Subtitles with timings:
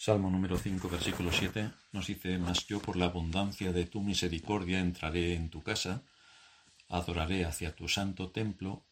[0.00, 4.78] Salmo número 5, versículo 7 nos dice, Mas yo por la abundancia de tu misericordia
[4.78, 6.02] entraré en tu casa,
[6.88, 8.84] adoraré hacia tu santo templo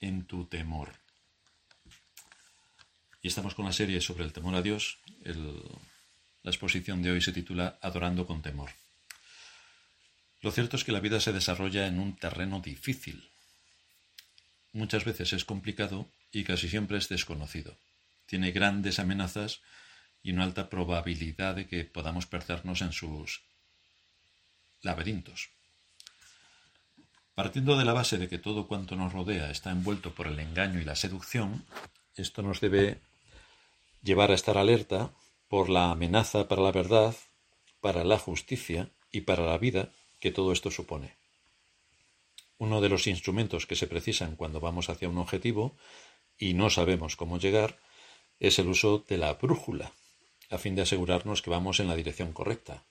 [0.00, 0.92] en tu temor.
[3.22, 4.98] Y estamos con la serie sobre el temor a Dios.
[5.24, 8.70] la exposición de hoy se titula Adorando con temor.
[10.42, 13.28] Lo cierto es que la vida se desarrolla en un terreno difícil.
[14.72, 17.76] Muchas veces es complicado y casi siempre es desconocido.
[18.26, 19.60] Tiene grandes amenazas
[20.22, 23.42] y una alta probabilidad de que podamos perdernos en sus
[24.82, 25.50] laberintos.
[27.34, 30.80] Partiendo de la base de que todo cuanto nos rodea está envuelto por el engaño
[30.80, 31.64] y la seducción,
[32.14, 33.00] esto nos debe
[34.02, 35.10] llevar a estar alerta
[35.48, 37.16] por la amenaza para la verdad,
[37.80, 41.16] para la justicia y para la vida que todo esto supone.
[42.58, 45.74] Uno de los instrumentos que se precisan cuando vamos hacia un objetivo
[46.38, 47.78] y no sabemos cómo llegar
[48.40, 49.92] es el uso de la brújula,
[50.52, 52.84] a fin de asegurarnos que vamos en la dirección correcta.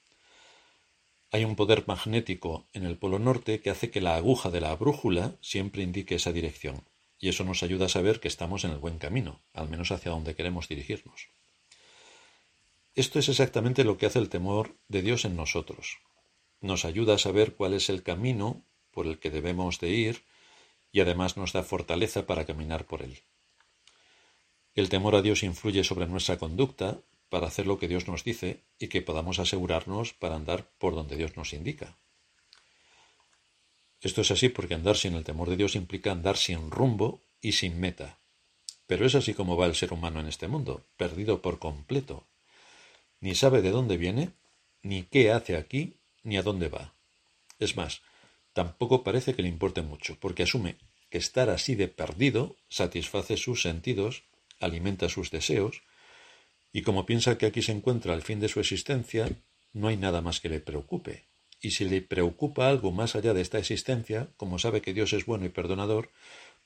[1.32, 4.76] Hay un poder magnético en el polo norte que hace que la aguja de la
[4.76, 6.84] brújula siempre indique esa dirección,
[7.20, 10.12] y eso nos ayuda a saber que estamos en el buen camino, al menos hacia
[10.12, 11.30] donde queremos dirigirnos.
[12.96, 16.00] Esto es exactamente lo que hace el temor de Dios en nosotros.
[16.60, 20.24] Nos ayuda a saber cuál es el camino por el que debemos de ir
[20.92, 23.20] y además nos da fortaleza para caminar por él.
[24.74, 28.60] El temor a Dios influye sobre nuestra conducta para hacer lo que Dios nos dice
[28.78, 31.96] y que podamos asegurarnos para andar por donde Dios nos indica.
[34.02, 37.54] Esto es así porque andar sin el temor de Dios implica andar sin rumbo y
[37.54, 38.20] sin meta.
[38.86, 42.28] Pero es así como va el ser humano en este mundo, perdido por completo.
[43.22, 44.34] Ni sabe de dónde viene,
[44.84, 46.94] ni qué hace aquí, ni a dónde va.
[47.60, 48.02] Es más,
[48.52, 50.76] tampoco parece que le importe mucho, porque asume
[51.10, 54.24] que estar así de perdido satisface sus sentidos,
[54.60, 55.82] alimenta sus deseos,
[56.74, 59.30] y como piensa que aquí se encuentra el fin de su existencia,
[59.74, 61.26] no hay nada más que le preocupe.
[61.62, 65.26] Y si le preocupa algo más allá de esta existencia, como sabe que Dios es
[65.26, 66.10] bueno y perdonador,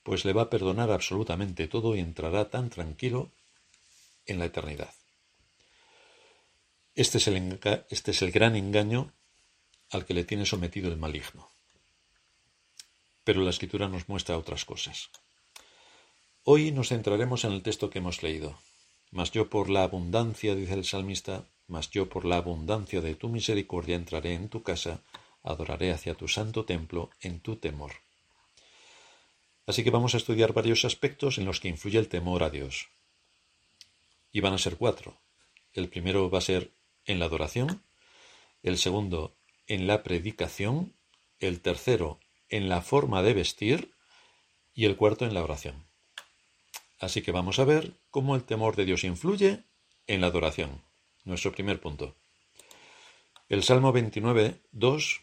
[0.02, 3.32] pues le va a perdonar absolutamente todo y entrará tan tranquilo
[4.24, 4.94] en la eternidad.
[6.94, 7.60] Este es el,
[7.90, 9.12] este es el gran engaño
[9.90, 11.50] al que le tiene sometido el maligno.
[13.24, 15.10] Pero la escritura nos muestra otras cosas.
[16.44, 18.58] Hoy nos centraremos en el texto que hemos leído,
[19.10, 23.28] mas yo por la abundancia, dice el salmista, mas yo por la abundancia de tu
[23.28, 25.00] misericordia entraré en tu casa,
[25.42, 27.92] adoraré hacia tu santo templo en tu temor.
[29.66, 32.88] Así que vamos a estudiar varios aspectos en los que influye el temor a Dios.
[34.30, 35.18] Y van a ser cuatro.
[35.72, 36.70] El primero va a ser
[37.04, 37.82] en la adoración,
[38.62, 39.36] el segundo
[39.66, 40.94] en la predicación,
[41.38, 43.92] el tercero en la forma de vestir
[44.74, 45.85] y el cuarto en la oración.
[46.98, 49.64] Así que vamos a ver cómo el temor de Dios influye
[50.06, 50.82] en la adoración.
[51.24, 52.14] Nuestro primer punto.
[53.48, 55.20] El Salmo 29, 2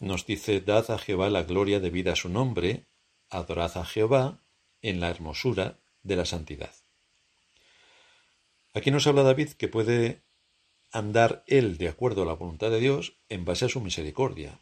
[0.00, 2.86] nos dice, Dad a Jehová la gloria debida a su nombre,
[3.28, 4.40] adorad a Jehová
[4.82, 6.72] en la hermosura de la santidad.
[8.74, 10.22] Aquí nos habla David que puede
[10.92, 14.60] andar él de acuerdo a la voluntad de Dios en base a su misericordia.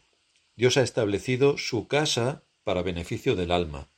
[0.55, 3.89] Dios ha establecido su casa para beneficio del alma,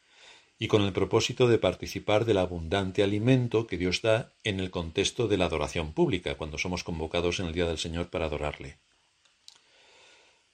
[0.60, 5.28] y con el propósito de participar del abundante alimento que Dios da en el contexto
[5.28, 8.80] de la adoración pública, cuando somos convocados en el Día del Señor para adorarle.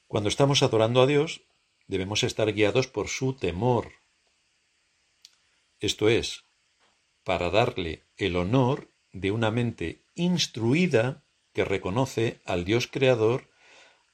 [0.08, 1.42] Cuando estamos adorando a Dios,
[1.88, 3.94] debemos estar guiados por su temor.
[5.80, 6.44] Esto es,
[7.24, 13.50] para darle el honor de una mente instruida que reconoce al Dios creador,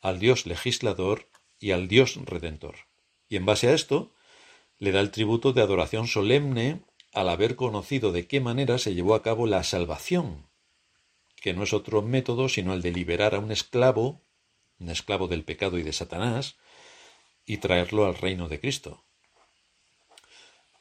[0.02, 1.28] al Dios legislador
[1.60, 2.76] y al Dios redentor.
[3.28, 4.14] Y en base a esto,
[4.80, 6.82] le da el tributo de adoración solemne
[7.14, 10.48] al haber conocido de qué manera se llevó a cabo la salvación,
[11.42, 14.22] que no es otro método sino el de liberar a un esclavo,
[14.80, 16.56] un esclavo del pecado y de Satanás,
[17.46, 19.04] y traerlo al reino de Cristo.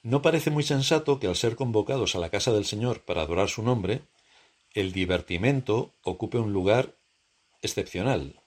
[0.02, 3.48] No parece muy sensato que al ser convocados a la casa del Señor para adorar
[3.48, 4.02] su nombre,
[4.74, 6.96] el divertimento ocupe un lugar
[7.62, 8.40] excepcional,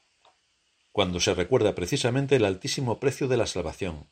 [0.92, 4.08] cuando se recuerda precisamente el altísimo precio de la salvación,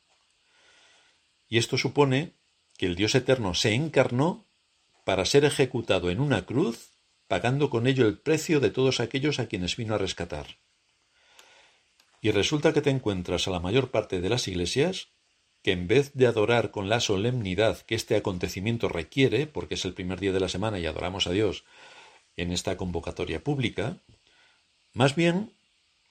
[1.50, 2.32] y esto supone
[2.78, 4.46] que el Dios eterno se encarnó
[5.04, 6.92] para ser ejecutado en una cruz,
[7.26, 10.58] pagando con ello el precio de todos aquellos a quienes vino a rescatar.
[12.22, 15.08] Y resulta que te encuentras a la mayor parte de las iglesias
[15.62, 19.92] que en vez de adorar con la solemnidad que este acontecimiento requiere, porque es el
[19.92, 21.64] primer día de la semana y adoramos a Dios
[22.36, 23.98] en esta convocatoria pública,
[24.92, 25.52] más bien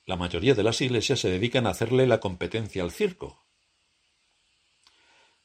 [0.06, 3.44] la mayoría de las iglesias se dedican a hacerle la competencia al circo,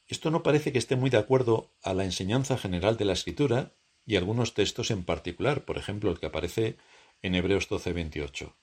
[0.06, 3.72] esto no parece que esté muy de acuerdo a la enseñanza general de la escritura
[4.06, 6.76] y algunos textos en particular, por ejemplo el que aparece
[7.22, 8.54] en Hebreos 12, 28,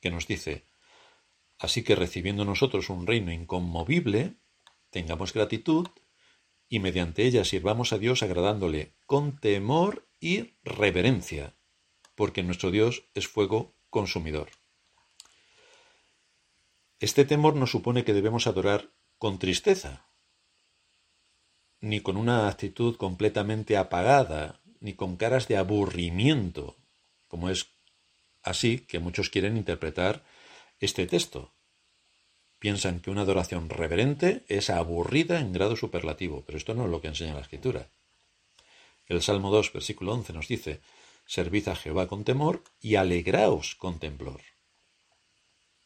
[0.00, 0.66] que nos dice,
[1.62, 4.34] Así que recibiendo nosotros un reino inconmovible,
[4.90, 5.86] tengamos gratitud
[6.68, 11.54] y mediante ella sirvamos a Dios agradándole con temor y reverencia,
[12.16, 14.48] porque nuestro Dios es fuego consumidor.
[16.98, 20.06] Este temor no supone que debemos adorar con tristeza,
[21.82, 26.76] ni con una actitud completamente apagada, ni con caras de aburrimiento,
[27.28, 27.66] como es
[28.42, 30.24] así que muchos quieren interpretar
[30.80, 31.52] este texto.
[32.60, 37.00] Piensan que una adoración reverente es aburrida en grado superlativo, pero esto no es lo
[37.00, 37.88] que enseña la Escritura.
[39.06, 40.80] El Salmo 2, versículo 11 nos dice,
[41.26, 44.40] Servid a Jehová con temor y alegraos con temblor.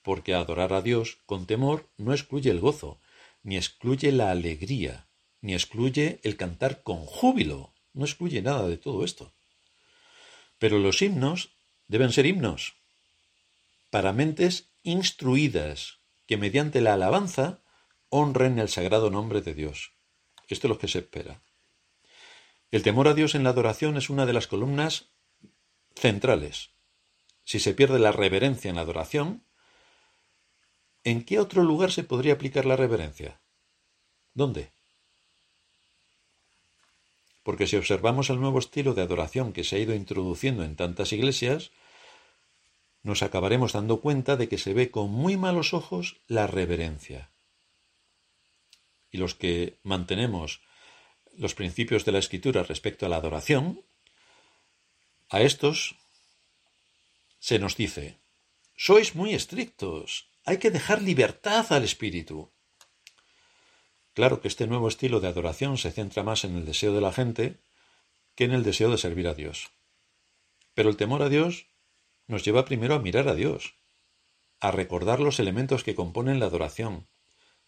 [0.02, 3.00] Porque adorar a Dios con temor no excluye el gozo,
[3.42, 5.06] ni excluye la alegría,
[5.40, 9.32] ni excluye el cantar con júbilo, no excluye nada de todo esto.
[10.58, 11.50] Pero los himnos
[11.88, 12.74] deben ser himnos
[13.90, 17.62] para mentes instruidas, que mediante la alabanza
[18.08, 19.92] honren el sagrado nombre de Dios.
[20.48, 21.40] Esto es lo que se espera.
[22.70, 25.10] El temor a Dios en la adoración es una de las columnas
[25.94, 26.70] centrales.
[27.44, 29.44] Si se pierde la reverencia en la adoración,
[31.04, 33.40] ¿en qué otro lugar se podría aplicar la reverencia?
[34.34, 34.72] ¿Dónde?
[37.46, 41.12] Porque si observamos el nuevo estilo de adoración que se ha ido introduciendo en tantas
[41.12, 41.70] iglesias,
[43.04, 47.30] nos acabaremos dando cuenta de que se ve con muy malos ojos la reverencia.
[49.12, 50.60] Y los que mantenemos
[51.36, 53.80] los principios de la escritura respecto a la adoración,
[55.30, 55.94] a estos
[57.38, 58.18] se nos dice,
[58.74, 62.50] sois muy estrictos, hay que dejar libertad al espíritu.
[64.16, 67.12] Claro que este nuevo estilo de adoración se centra más en el deseo de la
[67.12, 67.58] gente
[68.34, 69.72] que en el deseo de servir a Dios.
[70.72, 71.66] Pero el temor a Dios
[72.26, 73.74] nos lleva primero a mirar a Dios,
[74.58, 77.06] a recordar los elementos que componen la adoración,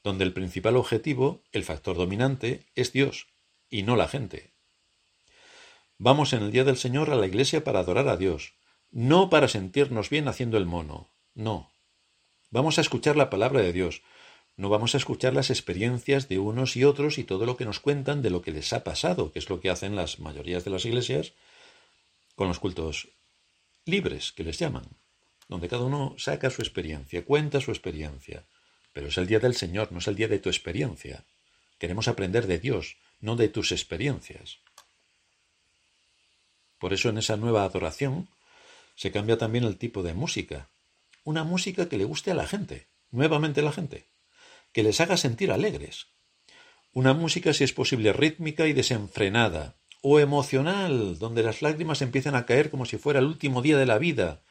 [0.02, 3.26] donde el principal objetivo, el factor dominante, es Dios
[3.68, 4.54] y no la gente.
[5.98, 8.54] Vamos en el día del Señor a la iglesia para adorar a Dios,
[8.90, 11.70] no para sentirnos bien haciendo el mono, no.
[12.48, 14.00] Vamos a escuchar la palabra de Dios,
[14.58, 17.78] no vamos a escuchar las experiencias de unos y otros y todo lo que nos
[17.78, 20.70] cuentan de lo que les ha pasado, que es lo que hacen las mayorías de
[20.70, 21.32] las iglesias
[22.34, 23.08] con los cultos
[23.84, 24.84] libres, que les llaman,
[25.46, 28.46] donde cada uno saca su experiencia, cuenta su experiencia.
[28.92, 31.24] Pero es el día del Señor, no es el día de tu experiencia.
[31.78, 34.58] Queremos aprender de Dios, no de tus experiencias.
[36.80, 38.28] Por eso en esa nueva adoración
[38.96, 40.68] se cambia también el tipo de música.
[41.22, 44.08] Una música que le guste a la gente, nuevamente a la gente,
[44.72, 46.06] que les haga sentir alegres.
[46.92, 52.46] Una música, si es posible, rítmica y desenfrenada, o emocional, donde las lágrimas empiezan a
[52.46, 54.42] caer como si fuera el último día de la vida,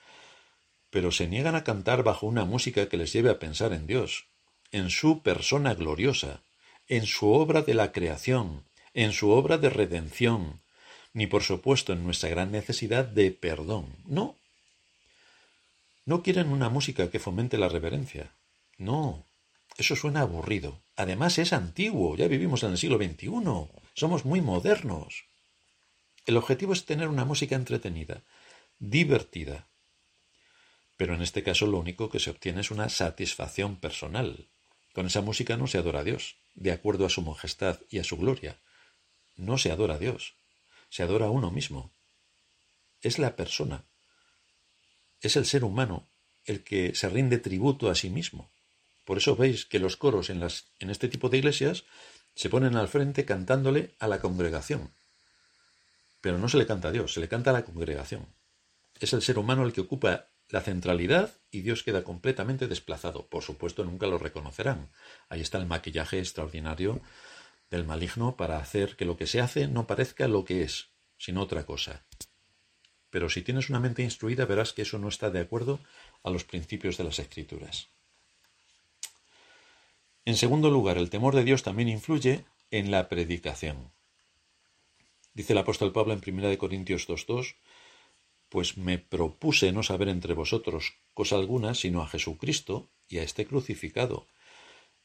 [0.89, 4.25] pero se niegan a cantar bajo una música que les lleve a pensar en Dios,
[4.71, 6.41] en su persona gloriosa,
[6.87, 10.61] en su obra de la creación, en su obra de redención,
[11.13, 13.87] ni por supuesto en nuestra gran necesidad de perdón.
[14.05, 14.35] No.
[16.05, 18.31] No quieren una música que fomente la reverencia.
[18.77, 19.25] No.
[19.77, 20.81] Eso suena aburrido.
[20.95, 22.15] Además es antiguo.
[22.15, 23.29] Ya vivimos en el siglo XXI.
[23.94, 25.25] Somos muy modernos.
[26.25, 28.24] El objetivo es tener una música entretenida,
[28.79, 29.68] divertida.
[30.98, 34.50] Pero en este caso lo único que se obtiene es una satisfacción personal.
[34.93, 38.03] Con esa música no se adora a Dios, de acuerdo a su majestad y a
[38.03, 38.60] su gloria.
[39.36, 40.34] No se adora a Dios,
[40.89, 41.93] se adora a uno mismo.
[43.01, 43.86] Es la persona,
[45.22, 46.07] es el ser humano
[46.46, 48.50] el que se rinde tributo a sí mismo.
[49.07, 51.85] Por eso veis que los coros en, este tipo de iglesias
[52.35, 54.91] se ponen al frente cantándole a la congregación.
[56.19, 58.25] Pero no se le canta a Dios, se le canta a la congregación.
[58.99, 63.27] Es el ser humano el que ocupa la centralidad y Dios queda completamente desplazado.
[63.27, 64.89] Por supuesto, nunca lo reconocerán.
[65.29, 66.99] Ahí está el maquillaje extraordinario
[67.69, 71.43] del maligno para hacer que lo que se hace no parezca lo que es, sino
[71.43, 72.03] otra cosa.
[73.09, 75.79] Pero si tienes una mente instruida verás que eso no está de acuerdo
[76.23, 77.87] a los principios de las escrituras.
[80.27, 83.93] En segundo lugar, el temor de Dios también influye en la predicación.
[85.34, 87.55] Dice el apóstol Pablo en 1 Corintios 2.2,
[88.50, 93.46] pues me propuse no saber entre vosotros cosa alguna sino a Jesucristo y a este
[93.46, 94.27] crucificado.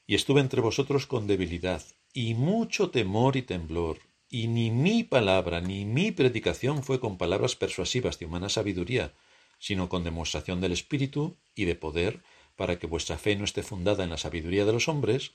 [0.09, 3.99] Y estuve entre vosotros con debilidad y mucho temor y temblor,
[4.29, 9.15] y ni mi palabra ni mi predicación fue con palabras persuasivas de humana sabiduría,
[9.61, 12.25] sino con demostración del Espíritu y de poder,
[12.57, 15.33] para que vuestra fe no esté fundada en la sabiduría de los hombres,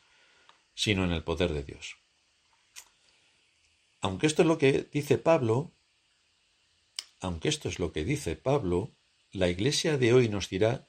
[0.75, 1.97] sino en el poder de Dios.
[4.01, 5.71] Aunque esto es lo que dice Pablo,
[7.19, 8.91] aunque esto es lo que dice Pablo,
[9.31, 10.88] la Iglesia de hoy nos dirá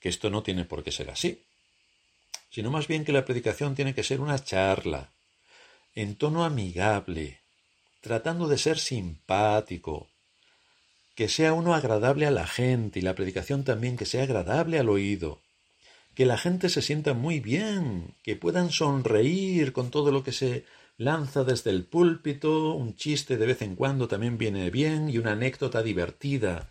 [0.00, 1.44] que esto no tiene por qué ser así,
[2.50, 5.12] sino más bien que la predicación tiene que ser una charla,
[5.94, 7.40] en tono amigable,
[8.00, 10.08] tratando de ser simpático,
[11.14, 14.88] que sea uno agradable a la gente y la predicación también que sea agradable al
[14.88, 15.40] oído,
[16.14, 20.64] que la gente se sienta muy bien, que puedan sonreír con todo lo que se
[20.96, 25.32] lanza desde el púlpito, un chiste de vez en cuando también viene bien y una
[25.32, 26.70] anécdota divertida.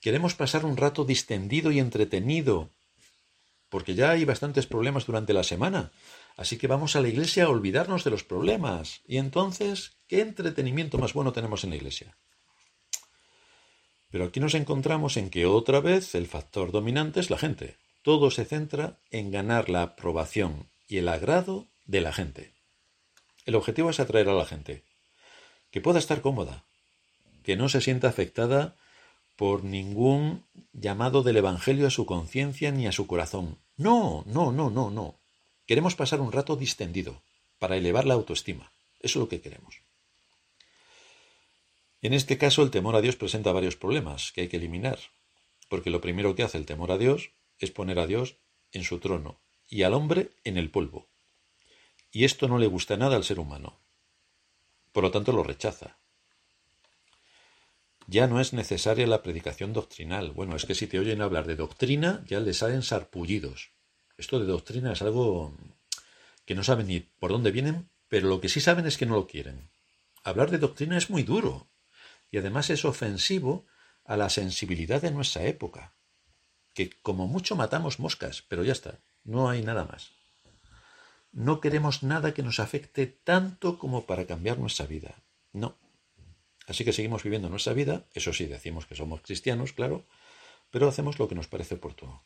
[0.00, 2.70] Queremos pasar un rato distendido y entretenido,
[3.68, 5.92] porque ya hay bastantes problemas durante la semana,
[6.36, 9.02] así que vamos a la iglesia a olvidarnos de los problemas.
[9.06, 12.16] Y entonces, ¿qué entretenimiento más bueno tenemos en la iglesia?
[14.10, 17.76] Pero aquí nos encontramos en que otra vez el factor dominante es la gente.
[18.02, 22.52] Todo se centra en ganar la aprobación y el agrado de la gente.
[23.46, 24.82] El objetivo es atraer a la gente,
[25.70, 26.64] que pueda estar cómoda,
[27.44, 28.76] que no se sienta afectada
[29.36, 33.58] por ningún llamado del Evangelio a su conciencia ni a su corazón.
[33.76, 35.18] No, no, no, no, no.
[35.66, 37.22] Queremos pasar un rato distendido,
[37.58, 38.72] para elevar la autoestima.
[38.98, 39.82] Eso es lo que queremos.
[42.02, 44.98] En este caso, el temor a Dios presenta varios problemas que hay que eliminar,
[45.68, 47.30] porque lo primero que hace el temor a Dios
[47.64, 48.36] es poner a Dios
[48.72, 51.08] en su trono y al hombre en el polvo.
[52.10, 53.78] Y esto no le gusta nada al ser humano.
[54.92, 55.96] Por lo tanto, lo rechaza.
[58.06, 60.32] Ya no es necesaria la predicación doctrinal.
[60.32, 63.70] Bueno, es que si te oyen hablar de doctrina, ya le salen sarpullidos.
[64.18, 65.54] Esto de doctrina es algo
[66.44, 69.14] que no saben ni por dónde vienen, pero lo que sí saben es que no
[69.14, 69.70] lo quieren.
[70.24, 71.68] Hablar de doctrina es muy duro,
[72.30, 73.66] y además es ofensivo
[74.04, 75.94] a la sensibilidad de nuestra época,
[76.74, 80.12] que como mucho matamos moscas, pero ya está, no hay nada más.
[81.32, 85.14] No queremos nada que nos afecte tanto como para cambiar nuestra vida.
[85.52, 85.76] No.
[86.66, 90.04] Así que seguimos viviendo nuestra vida, eso sí, decimos que somos cristianos, claro,
[90.70, 92.22] pero hacemos lo que nos parece oportuno.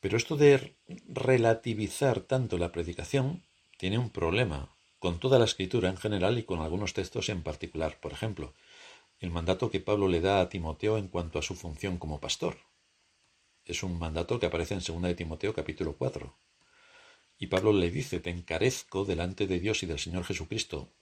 [0.00, 0.76] Pero esto de
[1.08, 3.42] relativizar tanto la predicación
[3.78, 7.98] tiene un problema, con toda la escritura en general y con algunos textos en particular.
[8.00, 8.54] Por ejemplo,
[9.22, 12.58] el mandato que Pablo le da a Timoteo en cuanto a su función como pastor.
[13.64, 16.36] Es un mandato que aparece en 2 de Timoteo capítulo 4.
[17.38, 20.92] Y Pablo le dice, te encarezco delante de Dios y del Señor Jesucristo,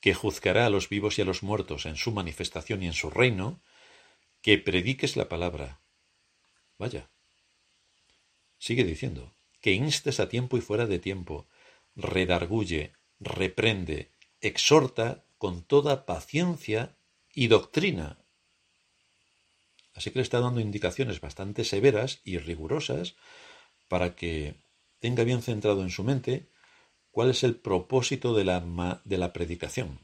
[0.00, 3.10] que juzgará a los vivos y a los muertos en su manifestación y en su
[3.10, 3.62] reino,
[4.42, 5.80] que prediques la palabra.
[6.78, 7.12] Vaya.
[8.58, 11.46] Sigue diciendo, que instes a tiempo y fuera de tiempo,
[11.94, 16.97] redarguye, reprende, exhorta con toda paciencia
[17.38, 18.18] y doctrina.
[19.94, 23.14] Así que le está dando indicaciones bastante severas y rigurosas
[23.86, 24.56] para que
[24.98, 26.48] tenga bien centrado en su mente
[27.12, 30.00] cuál es el propósito de la, de la predicación.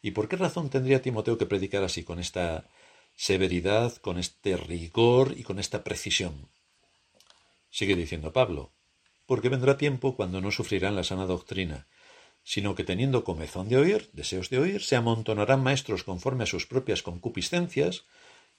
[0.00, 2.70] ¿Y por qué razón tendría Timoteo que predicar así, con esta
[3.14, 6.48] severidad, con este rigor y con esta precisión?
[7.68, 8.72] Sigue diciendo Pablo,
[9.26, 11.86] porque vendrá tiempo cuando no sufrirán la sana doctrina,
[12.44, 16.66] sino que teniendo comezón de oír, deseos de oír, se amontonarán maestros conforme a sus
[16.66, 18.04] propias concupiscencias,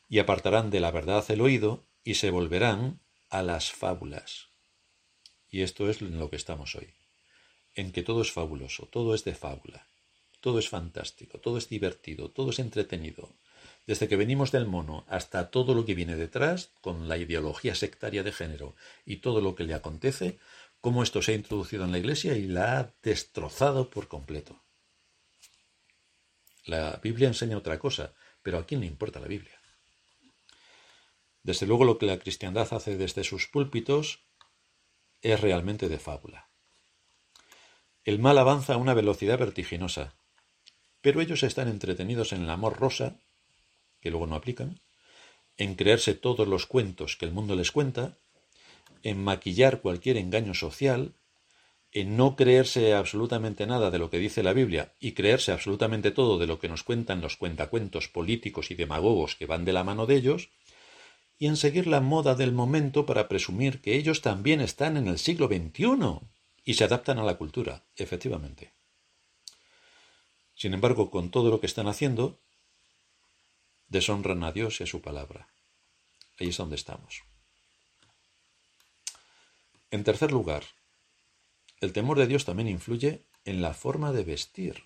[0.10, 3.00] y apartarán de la verdad el oído, y se volverán
[3.30, 4.50] a las fábulas.
[5.50, 6.90] Y esto es en lo que estamos hoy,
[7.76, 9.88] en que todo es fabuloso, todo es de fábula,
[10.42, 13.30] todo es fantástico, todo es divertido, todo es entretenido,
[13.88, 18.24] desde que venimos del mono hasta todo lo que viene detrás, con la ideología sectaria
[18.24, 18.76] de género
[19.06, 20.40] y todo lo que le acontece,
[20.86, 24.62] cómo esto se ha introducido en la Iglesia y la ha destrozado por completo.
[26.64, 28.14] La Biblia enseña otra cosa,
[28.44, 29.60] pero ¿a quién le importa la Biblia?
[31.42, 34.28] Desde luego lo que la cristiandad hace desde sus púlpitos
[35.24, 36.52] es realmente de fábula.
[38.04, 40.14] El mal avanza a una velocidad vertiginosa,
[41.02, 43.18] pero ellos están entretenidos en el amor rosa,
[44.02, 44.82] que luego no aplican,
[45.58, 48.20] en creerse todos los cuentos que el mundo les cuenta,
[49.06, 51.14] en maquillar cualquier engaño social,
[51.92, 56.40] en no creerse absolutamente nada de lo que dice la Biblia y creerse absolutamente todo
[56.40, 60.08] de lo que nos cuentan los cuentacuentos políticos y demagogos que van de la mano
[60.08, 60.50] de ellos,
[61.38, 65.20] y en seguir la moda del momento para presumir que ellos también están en el
[65.20, 66.28] siglo XXI
[66.64, 68.74] y se adaptan a la cultura, efectivamente.
[70.56, 72.40] Sin embargo, con todo lo que están haciendo,
[73.88, 75.48] deshonran a Dios y a su palabra.
[76.40, 77.22] Ahí es donde estamos.
[79.92, 80.64] En tercer lugar,
[81.82, 84.84] el temor de Dios también influye en la forma de vestir.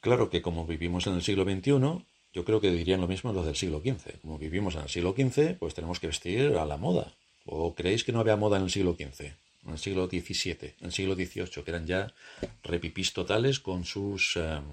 [0.00, 3.44] Claro que como vivimos en el siglo XXI, yo creo que dirían lo mismo los
[3.44, 4.20] del siglo XV.
[4.22, 7.12] Como vivimos en el siglo XV, pues tenemos que vestir a la moda.
[7.44, 9.24] ¿O creéis que no había moda en el siglo XV?
[9.66, 12.14] En el siglo XVII, en el siglo XVIII, que eran ya
[12.62, 14.64] repipís totales con sus em,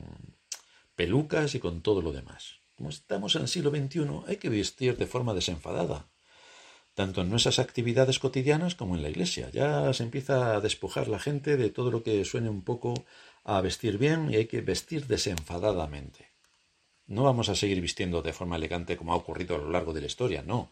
[0.95, 2.55] pelucas y con todo lo demás.
[2.75, 6.07] Como estamos en el siglo XXI, hay que vestir de forma desenfadada,
[6.97, 9.51] tanto en nuestras actividades cotidianas como en la iglesia.
[9.53, 13.05] Ya se empieza a despojar la gente de todo lo que suene un poco
[13.43, 16.31] a vestir bien y hay que vestir desenfadadamente.
[17.05, 20.01] No vamos a seguir vistiendo de forma elegante como ha ocurrido a lo largo de
[20.01, 20.71] la historia, no.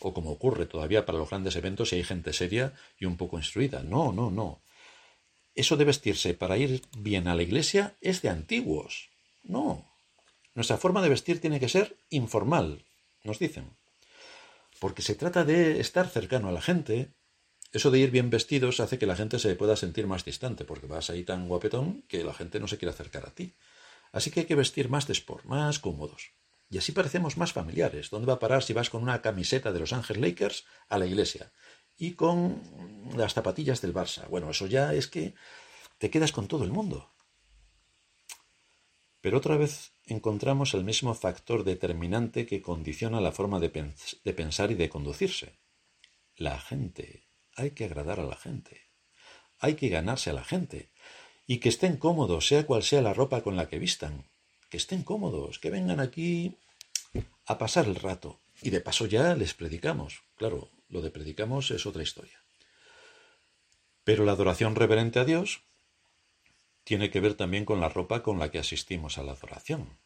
[0.00, 3.38] O como ocurre todavía para los grandes eventos y hay gente seria y un poco
[3.38, 3.82] instruida.
[3.82, 4.60] No, no, no.
[5.54, 9.08] Eso de vestirse para ir bien a la iglesia es de antiguos.
[9.42, 9.86] No,
[10.52, 12.84] nuestra forma de vestir tiene que ser informal,
[13.24, 13.70] nos dicen.
[14.82, 17.14] Porque se trata de estar cercano a la gente.
[17.70, 20.88] Eso de ir bien vestidos hace que la gente se pueda sentir más distante, porque
[20.88, 23.54] vas ahí tan guapetón que la gente no se quiere acercar a ti.
[24.10, 26.32] Así que hay que vestir más de sport, más cómodos.
[26.68, 28.10] Y así parecemos más familiares.
[28.10, 31.06] ¿Dónde va a parar si vas con una camiseta de Los Ángeles Lakers a la
[31.06, 31.52] iglesia?
[31.96, 32.60] Y con
[33.16, 34.26] las zapatillas del Barça.
[34.30, 35.36] Bueno, eso ya es que
[35.98, 37.11] te quedas con todo el mundo.
[39.22, 44.74] Pero otra vez encontramos el mismo factor determinante que condiciona la forma de, pensar y
[44.74, 45.60] de conducirse.
[46.36, 47.28] La gente.
[47.54, 48.90] Hay que agradar a la gente.
[49.60, 50.90] Hay que ganarse a la gente.
[51.46, 54.24] Y que estén cómodos, sea cual sea la ropa con la que vistan.
[54.68, 56.56] Que estén cómodos, que vengan aquí
[57.46, 58.40] a pasar el rato.
[58.60, 60.24] Y de paso ya les predicamos.
[60.34, 62.42] Claro, lo de predicamos es otra historia.
[64.02, 65.62] Pero la adoración reverente a Dios
[66.84, 69.98] tiene que ver también con la ropa con la que asistimos a la adoración.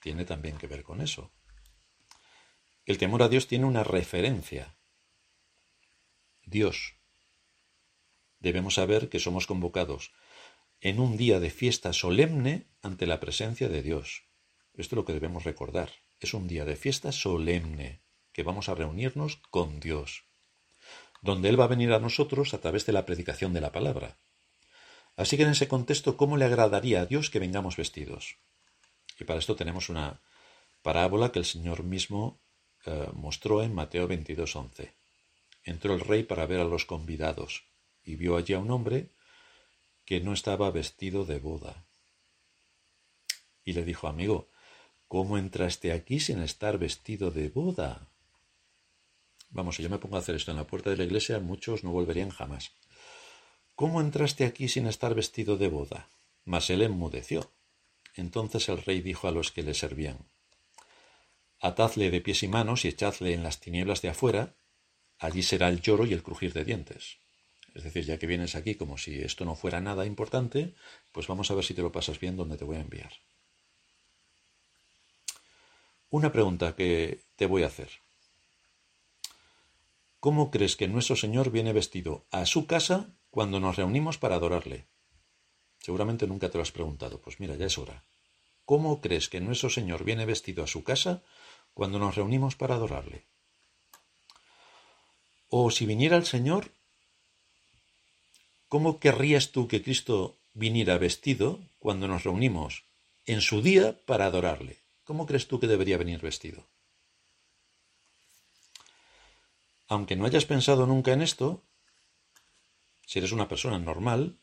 [0.00, 1.32] Tiene también que ver con eso.
[2.86, 4.76] El temor a Dios tiene una referencia.
[6.44, 6.96] Dios.
[8.40, 10.12] Debemos saber que somos convocados
[10.80, 14.24] en un día de fiesta solemne ante la presencia de Dios.
[14.74, 15.90] Esto es lo que debemos recordar.
[16.20, 20.24] Es un día de fiesta solemne, que vamos a reunirnos con Dios,
[21.22, 24.18] donde Él va a venir a nosotros a través de la predicación de la palabra.
[25.16, 28.36] Así que en ese contexto, ¿cómo le agradaría a Dios que vengamos vestidos?
[29.18, 30.20] Y para esto tenemos una
[30.82, 32.40] parábola que el Señor mismo
[32.84, 34.92] eh, mostró en Mateo 22:11.
[35.62, 37.64] Entró el rey para ver a los convidados
[38.04, 39.08] y vio allí a un hombre
[40.04, 41.84] que no estaba vestido de boda.
[43.64, 44.48] Y le dijo, amigo,
[45.08, 48.08] ¿cómo entraste aquí sin estar vestido de boda?
[49.50, 51.84] Vamos, si yo me pongo a hacer esto en la puerta de la iglesia, muchos
[51.84, 52.72] no volverían jamás.
[53.74, 56.08] ¿Cómo entraste aquí sin estar vestido de boda?
[56.44, 57.50] Mas él enmudeció.
[58.14, 60.18] Entonces el rey dijo a los que le servían
[61.60, 64.54] Atadle de pies y manos y echadle en las tinieblas de afuera,
[65.18, 67.18] allí será el lloro y el crujir de dientes.
[67.74, 70.74] Es decir, ya que vienes aquí como si esto no fuera nada importante,
[71.10, 73.12] pues vamos a ver si te lo pasas bien donde te voy a enviar.
[76.10, 77.90] Una pregunta que te voy a hacer.
[80.20, 84.86] ¿Cómo crees que nuestro Señor viene vestido a su casa cuando nos reunimos para adorarle.
[85.80, 87.20] Seguramente nunca te lo has preguntado.
[87.20, 88.04] Pues mira, ya es hora.
[88.64, 91.20] ¿Cómo crees que nuestro Señor viene vestido a su casa
[91.74, 93.24] cuando nos reunimos para adorarle?
[95.48, 96.70] O si viniera el Señor,
[98.68, 102.84] ¿cómo querrías tú que Cristo viniera vestido cuando nos reunimos
[103.26, 104.78] en su día para adorarle?
[105.02, 106.68] ¿Cómo crees tú que debería venir vestido?
[109.88, 111.64] Aunque no hayas pensado nunca en esto,
[113.06, 114.38] si eres una persona normal,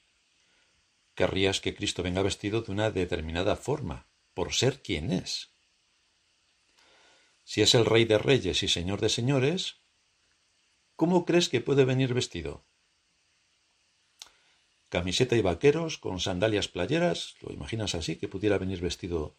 [1.16, 5.52] querrías que Cristo venga vestido de una determinada forma, por ser quien es.
[7.44, 9.78] Si es el Rey de Reyes y Señor de Señores,
[10.96, 12.66] ¿cómo crees que puede venir vestido?
[14.90, 19.38] Camiseta y vaqueros con sandalias playeras, ¿lo imaginas así, que pudiera venir vestido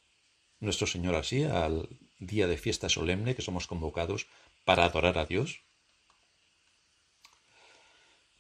[0.61, 4.29] nuestro Señor así al día de fiesta solemne que somos convocados
[4.65, 5.63] para adorar a Dios?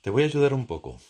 [0.02, 1.00] Te voy a ayudar un poco,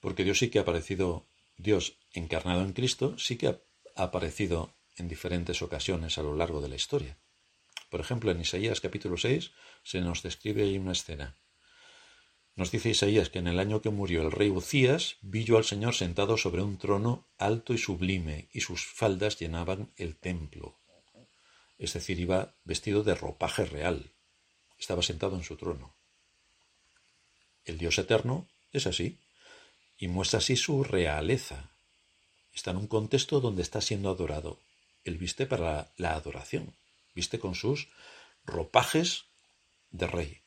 [0.00, 1.26] porque Dios sí que ha aparecido,
[1.58, 3.58] Dios encarnado en Cristo, sí que ha
[3.94, 7.18] aparecido en diferentes ocasiones a lo largo de la historia.
[7.90, 9.50] Por ejemplo, en Isaías capítulo 6
[9.82, 11.36] se nos describe ahí una escena.
[12.56, 15.66] Nos dice Isaías que en el año que murió el rey Ucías, vi yo al
[15.66, 20.78] Señor sentado sobre un trono alto y sublime, y sus faldas llenaban el templo.
[21.76, 24.10] Es decir, iba vestido de ropaje real.
[24.78, 25.94] Estaba sentado en su trono.
[27.64, 29.18] El Dios eterno es así
[29.98, 31.70] y muestra así su realeza.
[32.52, 34.58] Está en un contexto donde está siendo adorado.
[35.04, 36.74] Él viste para la adoración,
[37.14, 37.88] viste con sus
[38.44, 39.24] ropajes
[39.90, 40.38] de rey.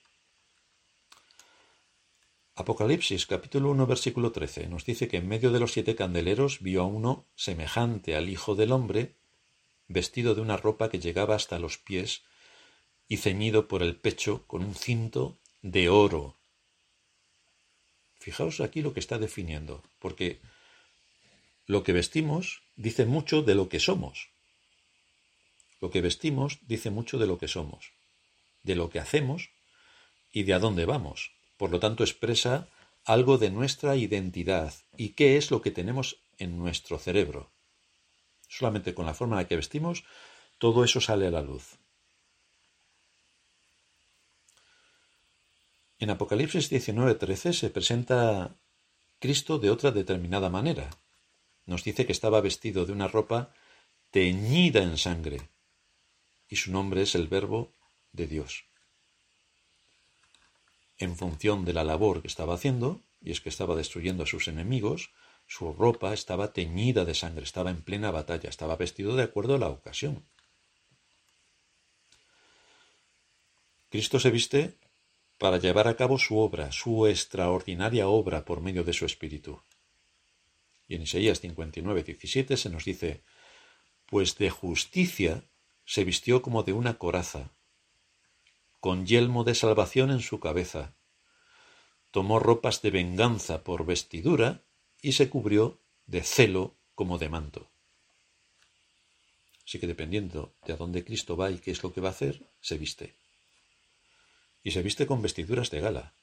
[2.55, 6.83] Apocalipsis capítulo 1 versículo 13 nos dice que en medio de los siete candeleros vio
[6.83, 9.15] a uno semejante al Hijo del Hombre,
[9.87, 12.23] vestido de una ropa que llegaba hasta los pies
[13.09, 16.37] y ceñido por el pecho con un cinto de oro
[18.25, 20.41] Fijaos aquí lo que está definiendo, porque
[21.67, 24.29] lo que vestimos dice mucho de lo que somos.
[25.79, 27.91] Lo que vestimos dice mucho de lo que somos,
[28.63, 29.51] de lo que hacemos
[30.33, 31.33] y de a dónde vamos.
[31.55, 32.67] Por lo tanto, expresa
[33.05, 37.51] algo de nuestra identidad y qué es lo que tenemos en nuestro cerebro.
[38.47, 40.03] Solamente con la forma en la que vestimos,
[40.57, 41.77] todo eso sale a la luz.
[45.97, 48.55] En Apocalipsis 19:13 se presenta
[49.19, 50.89] Cristo de otra determinada manera.
[51.65, 53.53] Nos dice que estaba vestido de una ropa
[54.11, 55.49] teñida en sangre,
[56.49, 57.71] y su nombre es el Verbo
[58.11, 58.65] de Dios.
[60.97, 64.47] En función de la labor que estaba haciendo, y es que estaba destruyendo a sus
[64.47, 65.11] enemigos,
[65.47, 69.59] su ropa estaba teñida de sangre, estaba en plena batalla, estaba vestido de acuerdo a
[69.59, 70.25] la ocasión.
[73.89, 74.77] Cristo se viste
[75.37, 79.61] para llevar a cabo su obra, su extraordinaria obra por medio de su Espíritu.
[80.87, 83.21] Y en Isaías 59, 17 se nos dice,
[84.05, 85.43] pues de justicia
[85.85, 87.51] se vistió como de una coraza,
[88.79, 90.93] con yelmo de salvación en su cabeza,
[92.11, 94.61] tomó ropas de venganza por vestidura
[95.01, 97.67] y se cubrió de celo como de manto.
[99.65, 102.11] Así que dependiendo de a dónde Cristo va y qué es lo que va a
[102.11, 103.15] hacer, se viste.
[104.65, 106.13] Y se viste con vestiduras de gala.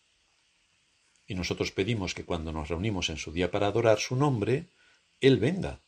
[1.29, 4.67] Y nosotros pedimos que cuando nos reunimos en su día para adorar su nombre,
[5.21, 5.79] Él venga,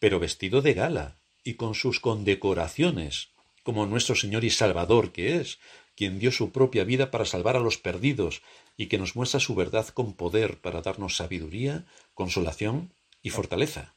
[0.00, 3.28] pero vestido de gala y con sus condecoraciones,
[3.62, 5.60] como nuestro Señor y Salvador que es,
[5.94, 8.42] quien dio su propia vida para salvar a los perdidos
[8.76, 13.94] y que nos muestra su verdad con poder para darnos sabiduría, consolación y fortaleza.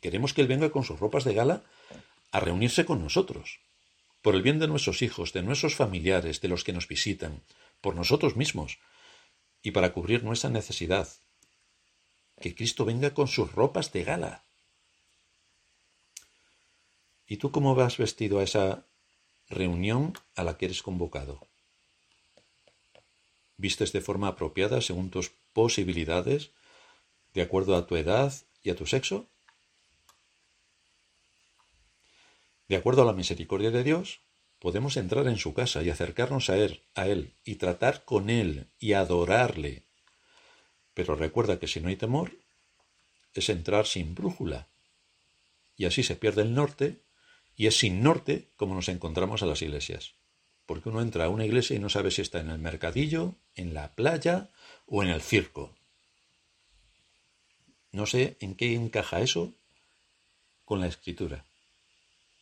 [0.00, 1.62] Queremos que Él venga con sus ropas de gala
[2.32, 3.60] a reunirse con nosotros,
[4.22, 7.42] por el bien de nuestros hijos, de nuestros familiares, de los que nos visitan,
[7.80, 8.78] por nosotros mismos,
[9.62, 11.08] y para cubrir nuestra necesidad.
[12.40, 14.44] Que Cristo venga con sus ropas de gala.
[17.26, 18.86] ¿Y tú cómo vas vestido a esa
[19.48, 21.46] reunión a la que eres convocado?
[23.56, 26.52] ¿Vistes de forma apropiada según tus posibilidades,
[27.34, 29.28] de acuerdo a tu edad y a tu sexo?
[32.68, 34.20] De acuerdo a la misericordia de Dios,
[34.58, 38.68] podemos entrar en su casa y acercarnos a él, a él y tratar con él
[38.78, 39.84] y adorarle.
[40.92, 42.32] Pero recuerda que si no hay temor,
[43.32, 44.68] es entrar sin brújula.
[45.76, 47.00] Y así se pierde el norte,
[47.56, 50.14] y es sin norte como nos encontramos a las iglesias.
[50.66, 53.72] Porque uno entra a una iglesia y no sabe si está en el mercadillo, en
[53.74, 54.50] la playa
[54.86, 55.74] o en el circo.
[57.92, 59.54] No sé en qué encaja eso
[60.64, 61.46] con la escritura,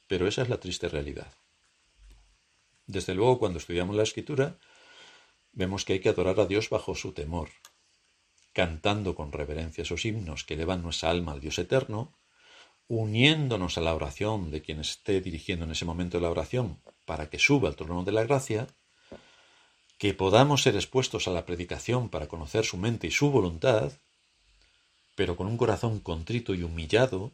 [0.07, 1.33] pero esa es la triste realidad.
[2.87, 4.59] Desde luego, cuando estudiamos la escritura,
[5.53, 7.49] vemos que hay que adorar a Dios bajo su temor,
[8.53, 12.16] cantando con reverencia esos himnos que elevan nuestra alma al Dios eterno,
[12.88, 17.40] uniéndonos a la oración de quien esté dirigiendo en ese momento la oración para que
[17.40, 18.69] suba al trono de la gracia,
[19.99, 23.92] que podamos ser expuestos a la predicación para conocer su mente y su voluntad,
[25.16, 27.33] pero con un corazón contrito y humillado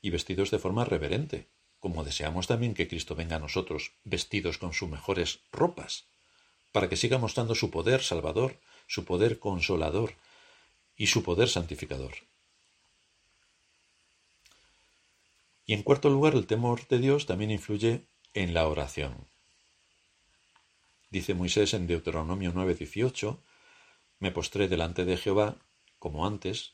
[0.00, 1.48] y vestidos de forma reverente
[1.80, 6.04] como deseamos también que Cristo venga a nosotros vestidos con sus mejores ropas,
[6.72, 10.14] para que siga mostrando su poder salvador, su poder consolador
[10.96, 12.14] y su poder santificador.
[15.66, 18.02] Y en cuarto lugar, el temor de Dios también influye
[18.34, 19.14] en la oración.
[21.10, 23.38] Dice Moisés en Deuteronomio 9:18,
[24.18, 25.56] me postré delante de Jehová,
[25.98, 26.72] como antes,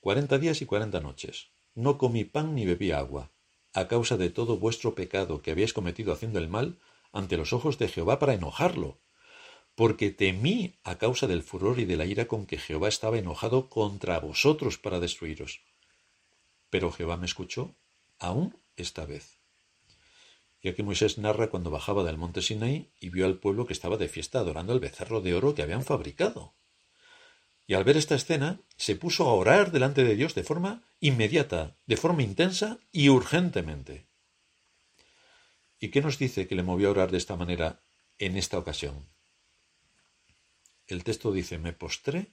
[0.00, 1.48] cuarenta días y cuarenta noches.
[1.74, 3.30] No comí pan ni bebí agua,
[3.72, 6.78] a causa de todo vuestro pecado que habéis cometido haciendo el mal
[7.12, 8.98] ante los ojos de Jehová para enojarlo,
[9.74, 13.68] porque temí a causa del furor y de la ira con que Jehová estaba enojado
[13.68, 15.62] contra vosotros para destruiros.
[16.70, 17.74] Pero Jehová me escuchó
[18.18, 19.38] aún esta vez.
[20.60, 23.96] Y aquí Moisés narra cuando bajaba del monte Sinaí y vio al pueblo que estaba
[23.96, 26.54] de fiesta adorando el becerro de oro que habían fabricado.
[27.66, 31.76] Y al ver esta escena, se puso a orar delante de Dios de forma inmediata,
[31.86, 34.06] de forma intensa y urgentemente.
[35.78, 37.82] ¿Y qué nos dice que le movió a orar de esta manera
[38.18, 39.08] en esta ocasión?
[40.86, 42.32] El texto dice, me postré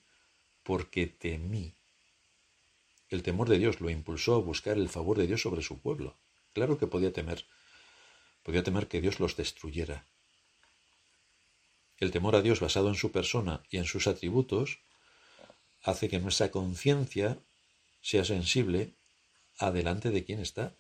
[0.64, 1.74] porque temí.
[3.10, 6.18] El temor de Dios lo impulsó a buscar el favor de Dios sobre su pueblo.
[6.54, 7.46] Claro que podía temer,
[8.44, 10.06] podía temer que Dios los destruyera.
[11.98, 14.80] El temor a Dios basado en su persona y en sus atributos
[15.84, 17.40] hace que nuestra conciencia
[18.02, 18.96] sea sensible
[19.58, 20.76] adelante de quien está.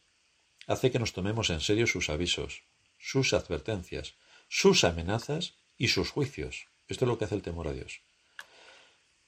[0.67, 2.63] Hace que nos tomemos en serio sus avisos,
[2.97, 4.15] sus advertencias,
[4.47, 6.67] sus amenazas y sus juicios.
[6.87, 8.01] Esto es lo que hace el temor a Dios.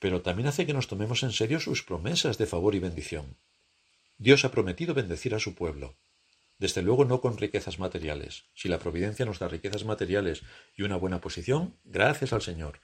[0.01, 3.37] pero también hace que nos tomemos en serio sus promesas de favor y bendición.
[4.17, 5.95] Dios ha prometido bendecir a su pueblo.
[6.57, 8.45] Desde luego no con riquezas materiales.
[8.55, 10.41] Si la providencia nos da riquezas materiales
[10.75, 12.81] y una buena posición, gracias al Señor.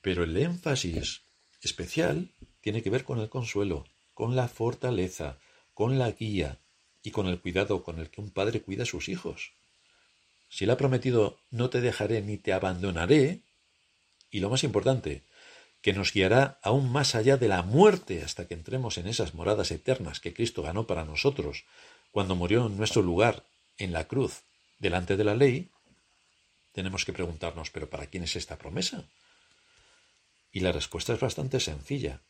[0.00, 1.24] Pero el énfasis
[1.66, 5.38] especial tiene que ver con el consuelo, con la fortaleza,
[5.74, 6.58] con la guía
[7.02, 9.52] y con el cuidado con el que un padre cuida a sus hijos.
[10.48, 13.40] Si Él ha prometido no te dejaré ni te abandonaré,
[14.30, 15.22] y lo más importante,
[15.82, 19.70] que nos guiará aún más allá de la muerte hasta que entremos en esas moradas
[19.70, 21.64] eternas que Cristo ganó para nosotros
[22.10, 23.44] cuando murió en nuestro lugar
[23.76, 24.44] en la cruz
[24.78, 25.70] delante de la ley,
[26.72, 29.04] tenemos que preguntarnos, ¿pero para quién es esta promesa?
[30.54, 32.22] Y la respuesta es bastante sencilla,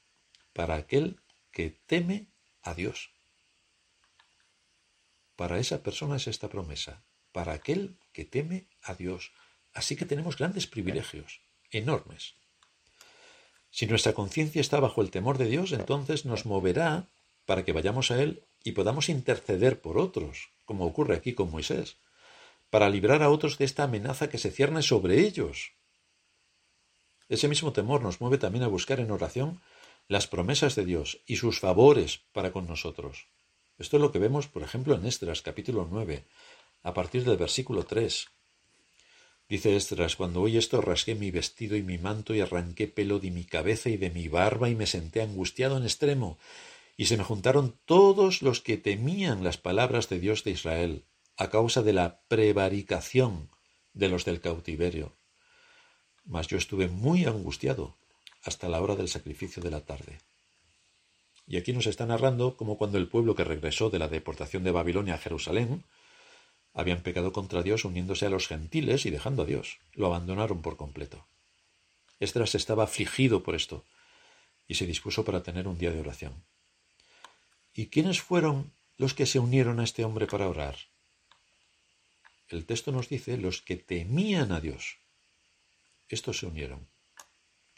[0.55, 1.21] para aquel
[1.53, 2.29] que teme
[2.63, 3.11] a Dios.
[5.37, 9.33] Para esa persona es esta promesa, para aquel que teme a Dios.
[9.75, 12.37] Así que tenemos grandes privilegios, enormes.
[13.71, 17.11] Si nuestra conciencia está bajo el temor de Dios, entonces nos moverá
[17.45, 21.99] para que vayamos a Él y podamos interceder por otros, como ocurre aquí con Moisés,
[22.71, 25.73] para librar a otros de esta amenaza que se cierne sobre ellos.
[27.35, 29.61] Ese mismo temor nos mueve también a buscar en oración
[30.07, 33.27] las promesas de Dios y sus favores para con nosotros.
[33.77, 36.23] Esto es lo que vemos, por ejemplo, en Estras capítulo 9,
[36.85, 38.29] a partir del versículo 3.
[39.49, 43.33] Dice Estras, cuando oí esto rasgué mi vestido y mi manto y arranqué pelo de
[43.33, 46.39] mi cabeza y de mi barba y me senté angustiado en extremo
[46.97, 51.03] y se me juntaron todos los que temían las palabras de Dios de Israel,
[51.37, 53.51] a causa de la prevaricación
[53.93, 55.17] de los del cautiverio.
[56.25, 57.95] Mas yo estuve muy angustiado
[58.45, 60.19] hasta la hora del sacrificio de la tarde.
[61.47, 64.71] Y aquí nos está narrando cómo cuando el pueblo que regresó de la deportación de
[64.71, 65.85] Babilonia a Jerusalén
[66.73, 69.79] habían pecado contra Dios uniéndose a los gentiles y dejando a Dios.
[69.93, 71.25] Lo abandonaron por completo.
[72.21, 73.85] Esdras estaba afligido por esto
[74.67, 76.33] y se dispuso para tener un día de oración.
[77.75, 80.77] ¿Y quiénes fueron los que se unieron a este hombre para orar?
[82.49, 84.97] El texto nos dice los que temían a Dios.
[86.09, 86.87] Estos se unieron.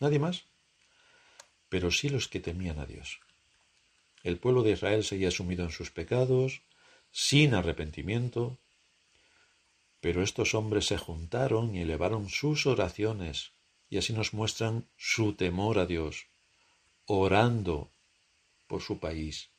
[0.01, 0.45] Nadie más.
[1.69, 3.21] Pero sí los que temían a Dios.
[4.23, 6.62] El pueblo de Israel seguía sumido en sus pecados,
[7.11, 8.59] sin arrepentimiento,
[10.01, 13.53] pero estos hombres se juntaron y elevaron sus oraciones,
[13.89, 16.27] y así nos muestran su temor a Dios,
[17.07, 17.91] orando
[18.67, 19.51] por su país,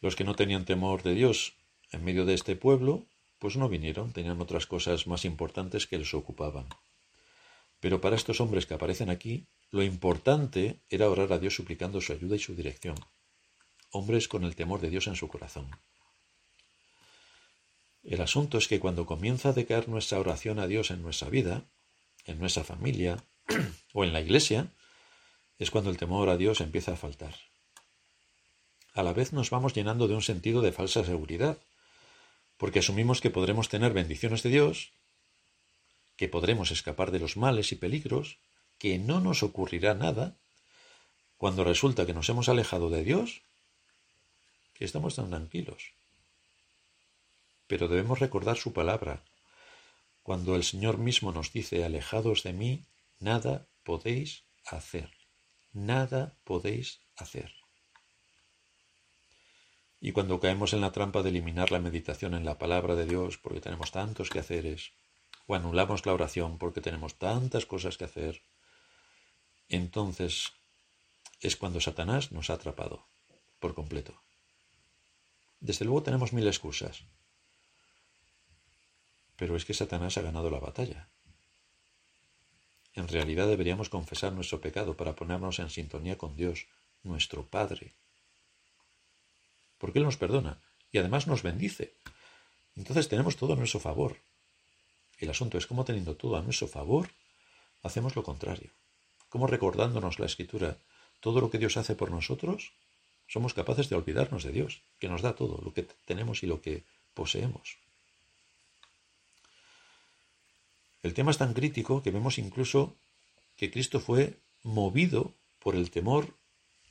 [0.00, 1.54] los que no tenían temor de Dios
[1.90, 3.06] en medio de este pueblo,
[3.44, 6.66] pues no vinieron, tenían otras cosas más importantes que les ocupaban.
[7.78, 12.14] Pero para estos hombres que aparecen aquí, lo importante era orar a Dios suplicando su
[12.14, 12.94] ayuda y su dirección.
[13.90, 15.68] Hombres con el temor de Dios en su corazón.
[18.02, 21.64] El asunto es que cuando comienza a decaer nuestra oración a Dios en nuestra vida,
[22.24, 23.22] en nuestra familia
[23.92, 24.72] o en la iglesia,
[25.58, 27.34] es cuando el temor a Dios empieza a faltar
[28.94, 31.58] a la vez nos vamos llenando de un sentido de falsa seguridad,
[32.64, 34.94] porque asumimos que podremos tener bendiciones de Dios,
[36.16, 38.38] que podremos escapar de los males y peligros,
[38.78, 40.38] que no nos ocurrirá nada,
[41.36, 43.42] cuando resulta que nos hemos alejado de Dios,
[44.72, 45.92] que estamos tan tranquilos.
[47.66, 49.22] Pero debemos recordar su palabra,
[50.22, 52.86] cuando el Señor mismo nos dice, alejados de mí,
[53.20, 55.10] nada podéis hacer,
[55.74, 57.63] nada podéis hacer.
[60.04, 63.38] Y cuando caemos en la trampa de eliminar la meditación en la palabra de Dios
[63.38, 64.92] porque tenemos tantos que quehaceres,
[65.46, 68.42] o anulamos la oración porque tenemos tantas cosas que hacer,
[69.70, 70.52] entonces
[71.40, 73.06] es cuando Satanás nos ha atrapado
[73.60, 74.20] por completo.
[75.60, 77.04] Desde luego tenemos mil excusas,
[79.36, 81.08] pero es que Satanás ha ganado la batalla.
[82.92, 86.66] En realidad deberíamos confesar nuestro pecado para ponernos en sintonía con Dios,
[87.04, 87.94] nuestro Padre,
[89.84, 91.92] porque Él nos perdona y además nos bendice.
[92.74, 94.16] Entonces tenemos todo a nuestro favor.
[95.18, 97.10] El asunto es cómo teniendo todo a nuestro favor,
[97.82, 98.70] hacemos lo contrario.
[99.28, 100.78] Cómo recordándonos la escritura,
[101.20, 102.72] todo lo que Dios hace por nosotros,
[103.28, 106.62] somos capaces de olvidarnos de Dios, que nos da todo, lo que tenemos y lo
[106.62, 107.76] que poseemos.
[111.02, 112.96] El tema es tan crítico que vemos incluso
[113.58, 116.32] que Cristo fue movido por el temor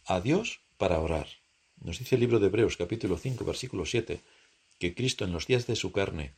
[0.06, 1.43] a Dios para orar.
[1.84, 4.22] Nos dice el libro de Hebreos capítulo 5 versículo 7
[4.80, 6.34] que Cristo en los días de su carne,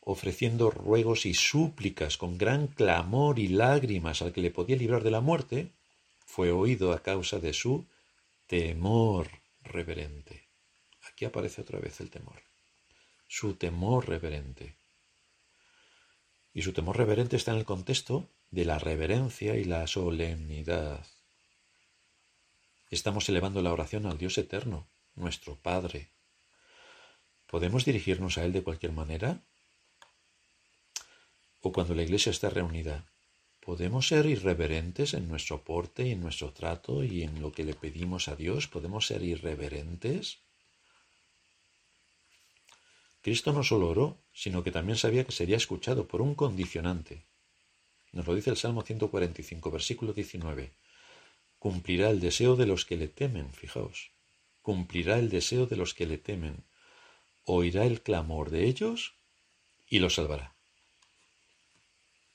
[0.00, 5.10] ofreciendo ruegos y súplicas con gran clamor y lágrimas al que le podía librar de
[5.10, 5.70] la muerte,
[6.24, 7.86] fue oído a causa de su
[8.46, 9.28] temor
[9.64, 10.48] reverente.
[11.12, 12.40] Aquí aparece otra vez el temor.
[13.28, 14.76] Su temor reverente.
[16.54, 21.06] Y su temor reverente está en el contexto de la reverencia y la solemnidad.
[22.90, 26.10] Estamos elevando la oración al Dios eterno, nuestro Padre.
[27.46, 29.44] ¿Podemos dirigirnos a Él de cualquier manera?
[31.60, 33.06] ¿O cuando la Iglesia está reunida,
[33.60, 37.74] podemos ser irreverentes en nuestro porte y en nuestro trato y en lo que le
[37.74, 38.66] pedimos a Dios?
[38.66, 40.38] ¿Podemos ser irreverentes?
[43.22, 47.24] Cristo no solo oró, sino que también sabía que sería escuchado por un condicionante.
[48.10, 50.72] Nos lo dice el Salmo 145, versículo 19.
[51.60, 54.10] Cumplirá el deseo de los que le temen, fijaos.
[54.62, 56.64] Cumplirá el deseo de los que le temen.
[57.44, 59.12] Oirá el clamor de ellos
[59.86, 60.54] y los salvará.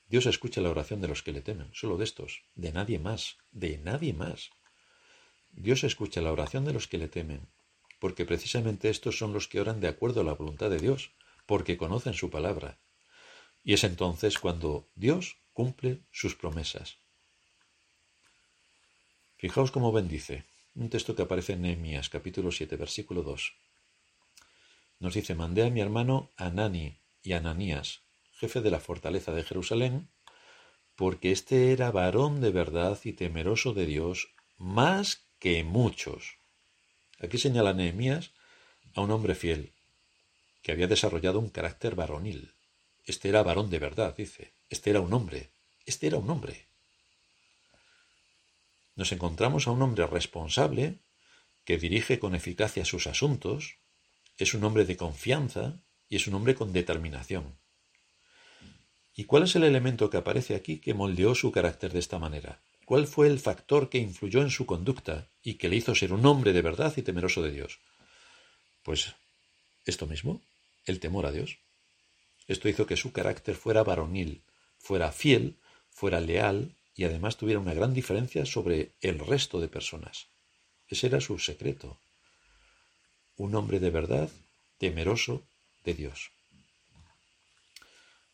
[0.08, 3.36] Dios escucha la oración de los que le temen, solo de estos, de nadie más,
[3.50, 4.50] de nadie más.
[5.50, 7.48] Dios escucha la oración de los que le temen,
[7.98, 11.10] porque precisamente estos son los que oran de acuerdo a la voluntad de Dios,
[11.46, 12.78] porque conocen su palabra.
[13.64, 16.98] Y es entonces cuando Dios cumple sus promesas.
[19.38, 20.44] Fijaos cómo bendice.
[20.74, 23.52] Un texto que aparece en Nehemías, capítulo 7, versículo 2.
[25.00, 28.00] Nos dice, mandé a mi hermano Anani y Ananías,
[28.32, 30.08] jefe de la fortaleza de Jerusalén,
[30.94, 36.38] porque éste era varón de verdad y temeroso de Dios más que muchos.
[37.20, 38.30] Aquí señala Nehemías
[38.94, 39.74] a un hombre fiel,
[40.62, 42.54] que había desarrollado un carácter varonil.
[43.04, 44.54] Este era varón de verdad, dice.
[44.70, 45.50] Este era un hombre.
[45.84, 46.65] Este era un hombre.
[48.96, 50.98] Nos encontramos a un hombre responsable,
[51.64, 53.76] que dirige con eficacia sus asuntos,
[54.38, 57.58] es un hombre de confianza y es un hombre con determinación.
[59.14, 62.60] ¿Y cuál es el elemento que aparece aquí que moldeó su carácter de esta manera?
[62.84, 66.24] ¿Cuál fue el factor que influyó en su conducta y que le hizo ser un
[66.24, 67.80] hombre de verdad y temeroso de Dios?
[68.82, 69.14] Pues
[69.84, 70.40] esto mismo,
[70.84, 71.58] el temor a Dios.
[72.46, 74.42] Esto hizo que su carácter fuera varonil,
[74.78, 75.56] fuera fiel,
[75.90, 80.28] fuera leal y además tuviera una gran diferencia sobre el resto de personas.
[80.88, 82.00] Ese era su secreto.
[83.36, 84.30] Un hombre de verdad,
[84.78, 85.46] temeroso
[85.84, 86.30] de Dios.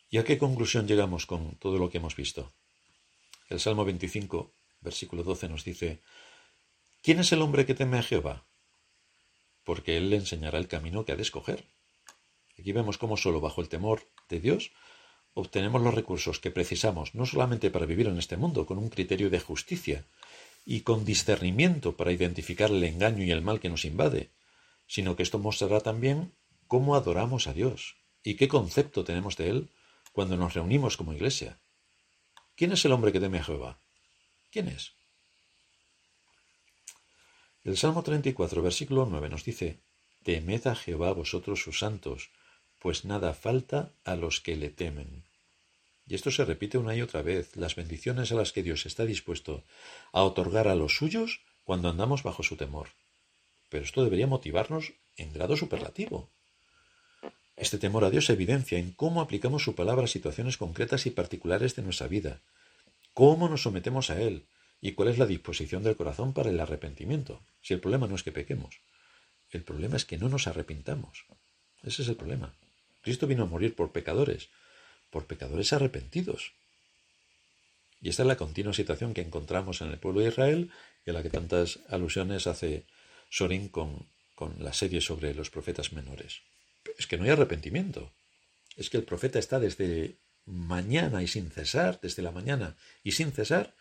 [0.09, 2.53] ¿Y a qué conclusión llegamos con todo lo que hemos visto?
[3.49, 6.01] El Salmo 25, versículo 12 nos dice,
[7.01, 8.45] ¿quién es el hombre que teme a Jehová?
[9.65, 11.65] Porque él le enseñará el camino que ha de escoger.
[12.57, 14.71] Aquí vemos cómo solo bajo el temor de Dios
[15.33, 19.29] obtenemos los recursos que precisamos no solamente para vivir en este mundo con un criterio
[19.29, 20.05] de justicia
[20.65, 24.29] y con discernimiento para identificar el engaño y el mal que nos invade,
[24.87, 26.33] sino que esto mostrará también
[26.67, 29.69] cómo adoramos a Dios y qué concepto tenemos de Él
[30.11, 31.59] cuando nos reunimos como iglesia.
[32.55, 33.79] ¿Quién es el hombre que teme a Jehová?
[34.51, 34.93] ¿Quién es?
[37.63, 39.79] El Salmo 34, versículo 9 nos dice,
[40.23, 42.29] Temed a Jehová vosotros sus santos,
[42.83, 45.23] pues nada falta a los que le temen.
[46.05, 49.05] Y esto se repite una y otra vez, las bendiciones a las que Dios está
[49.05, 49.63] dispuesto
[50.11, 52.89] a otorgar a los suyos cuando andamos bajo su temor.
[53.69, 56.29] Pero esto debería motivarnos en grado superlativo.
[57.55, 61.11] Este temor a Dios se evidencia en cómo aplicamos su palabra a situaciones concretas y
[61.11, 62.41] particulares de nuestra vida,
[63.13, 64.43] cómo nos sometemos a Él
[64.81, 67.39] y cuál es la disposición del corazón para el arrepentimiento.
[67.61, 68.81] Si el problema no es que pequemos,
[69.51, 71.23] el problema es que no nos arrepintamos.
[71.81, 72.53] Ese es el problema.
[73.03, 74.49] Cristo vino a morir por pecadores,
[75.11, 76.53] por pecadores arrepentidos.
[78.01, 80.71] Y esta es la continua situación que encontramos en el pueblo de Israel
[81.05, 82.87] y a la que tantas alusiones hace
[83.29, 86.41] Sorin con, con la serie sobre los profetas menores
[86.97, 88.11] es que no hay arrepentimiento.
[88.75, 93.31] Es que el profeta está desde mañana y sin cesar, desde la mañana y sin
[93.31, 93.75] cesar,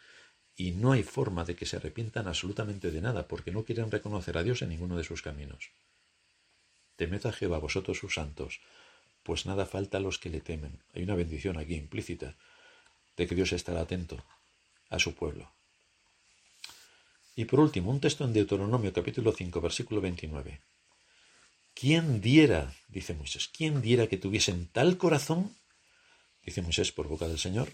[0.55, 4.37] y no hay forma de que se arrepientan absolutamente de nada, porque no quieren reconocer
[4.37, 5.71] a Dios en ninguno de sus caminos.
[6.97, 8.61] Temed a Jehová vosotros sus santos,
[9.23, 10.83] pues nada falta a los que le temen.
[10.95, 12.37] Hay una bendición aquí implícita
[13.17, 14.25] de que Dios estará atento
[14.91, 15.51] a su pueblo.
[17.35, 20.61] Y por último, un texto en Deuteronomio capítulo 5, versículo 29.
[21.75, 25.57] ¿Quién diera, dice Moisés, quién diera que tuviesen tal corazón,
[26.45, 27.73] dice Moisés por boca del Señor,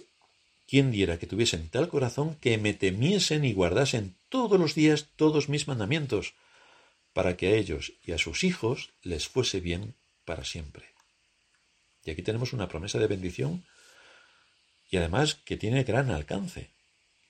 [0.69, 5.49] quién diera que tuviesen tal corazón que me temiesen y guardasen todos los días todos
[5.49, 6.35] mis mandamientos,
[7.13, 10.98] para que a ellos y a sus hijos les fuese bien para siempre.
[12.09, 13.67] Y aquí tenemos una promesa de bendición
[14.91, 16.71] y además que tiene gran alcance,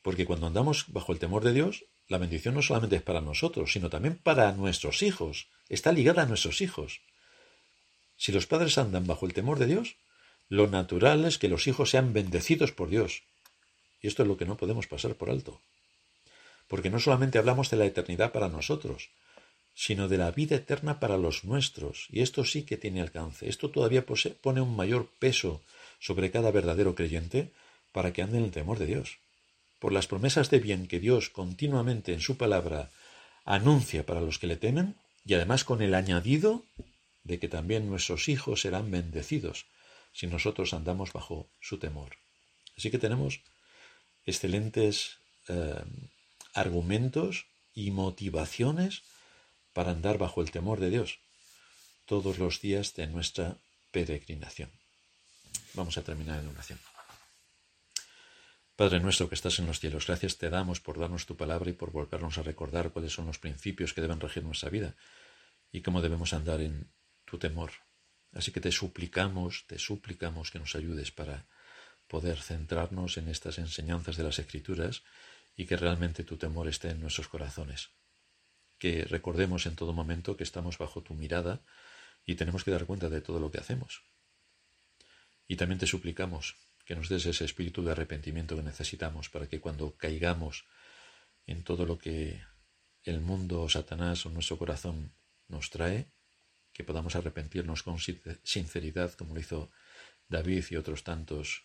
[0.02, 3.72] porque cuando andamos bajo el temor de Dios, la bendición no solamente es para nosotros,
[3.72, 7.00] sino también para nuestros hijos, está ligada a nuestros hijos.
[8.16, 9.96] Si los padres andan bajo el temor de Dios,
[10.48, 13.24] lo natural es que los hijos sean bendecidos por Dios.
[14.00, 15.60] Y esto es lo que no podemos pasar por alto.
[16.68, 19.10] Porque no solamente hablamos de la eternidad para nosotros,
[19.80, 22.08] sino de la vida eterna para los nuestros.
[22.10, 23.48] Y esto sí que tiene alcance.
[23.48, 25.62] Esto todavía pone un mayor peso
[26.00, 27.52] sobre cada verdadero creyente
[27.92, 29.18] para que ande en el temor de Dios.
[29.78, 32.90] Por las promesas de bien que Dios continuamente en su palabra
[33.44, 36.64] anuncia para los que le temen, y además con el añadido
[37.22, 39.66] de que también nuestros hijos serán bendecidos
[40.12, 42.16] si nosotros andamos bajo su temor.
[42.76, 43.42] Así que tenemos
[44.26, 45.84] excelentes eh,
[46.52, 49.04] argumentos y motivaciones
[49.72, 51.18] para andar bajo el temor de Dios
[52.06, 53.58] todos los días de nuestra
[53.90, 54.70] peregrinación.
[55.74, 56.78] Vamos a terminar en oración.
[58.76, 61.72] Padre nuestro que estás en los cielos, gracias te damos por darnos tu palabra y
[61.72, 64.94] por volvernos a recordar cuáles son los principios que deben regir nuestra vida
[65.72, 66.88] y cómo debemos andar en
[67.24, 67.72] tu temor.
[68.32, 71.46] Así que te suplicamos, te suplicamos que nos ayudes para
[72.06, 75.02] poder centrarnos en estas enseñanzas de las Escrituras
[75.56, 77.90] y que realmente tu temor esté en nuestros corazones.
[78.78, 81.60] Que recordemos en todo momento que estamos bajo tu mirada
[82.24, 84.02] y tenemos que dar cuenta de todo lo que hacemos.
[85.46, 89.60] Y también te suplicamos que nos des ese espíritu de arrepentimiento que necesitamos para que
[89.60, 90.64] cuando caigamos
[91.46, 92.40] en todo lo que
[93.02, 95.12] el mundo o Satanás o nuestro corazón
[95.48, 96.08] nos trae,
[96.72, 99.70] que podamos arrepentirnos con sinceridad como lo hizo
[100.28, 101.64] David y otros tantos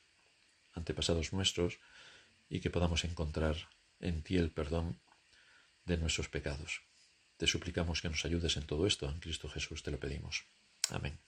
[0.74, 1.80] antepasados nuestros,
[2.49, 3.55] y que podamos encontrar
[3.99, 4.99] en ti el perdón
[5.86, 6.82] de nuestros pecados.
[7.38, 10.46] Te suplicamos que nos ayudes en todo esto, en Cristo Jesús te lo pedimos.
[10.90, 11.20] Amén.